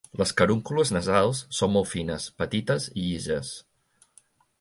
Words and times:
Les 0.19 0.31
carúncules 0.37 0.91
nasals 0.95 1.41
són 1.57 1.71
molt 1.75 1.89
fines, 1.91 2.25
petites 2.43 2.87
i 2.95 3.05
llises. 3.09 3.53